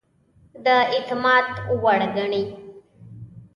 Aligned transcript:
د 0.63 0.65
اعتماد 0.93 1.47
وړ 1.81 1.99
ګڼي. 2.15 2.43